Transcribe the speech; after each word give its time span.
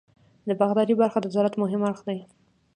د 0.47 0.49
باغدارۍ 0.59 0.93
برخه 1.01 1.19
د 1.21 1.27
زراعت 1.33 1.55
مهم 1.61 1.81
اړخ 1.89 1.99
دی. 2.07 2.19